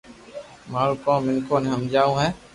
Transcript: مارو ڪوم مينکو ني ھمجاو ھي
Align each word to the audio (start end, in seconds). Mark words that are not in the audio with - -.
مارو 0.71 0.93
ڪوم 1.03 1.19
مينکو 1.25 1.55
ني 1.61 1.69
ھمجاو 1.75 2.11
ھي 2.21 2.29